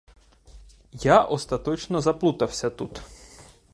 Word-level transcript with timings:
Я 1.03 1.19
остаточно 1.21 2.01
заплутався 2.01 2.69
тут. 2.71 3.01